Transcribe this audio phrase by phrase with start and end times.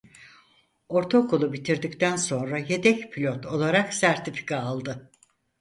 [1.01, 5.09] Ortaokulu bitirdikten sonra yedek pilot olarak sertifika aldı.